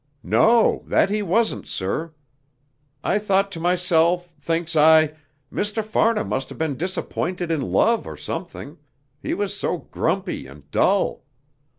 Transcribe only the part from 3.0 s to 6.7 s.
I thought to myself, thinks I, 'Mr. Farnham must have